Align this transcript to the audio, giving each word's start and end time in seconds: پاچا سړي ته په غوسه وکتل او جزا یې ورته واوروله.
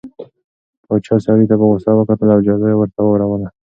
پاچا 0.85 1.15
سړي 1.25 1.45
ته 1.49 1.55
په 1.59 1.65
غوسه 1.69 1.91
وکتل 1.95 2.27
او 2.35 2.39
جزا 2.47 2.67
یې 2.71 2.77
ورته 2.77 2.99
واوروله. 3.01 3.47